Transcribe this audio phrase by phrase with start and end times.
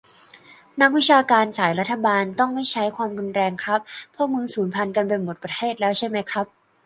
[0.81, 3.79] นักวิชาการสาย "รัฐบาลต้องไม่ใช้ความรุนแรง" ครับ
[4.15, 6.45] พวกมึงสูญพันธุ์กันไปหมดประเทศแล้วใช่มั้ยครับ?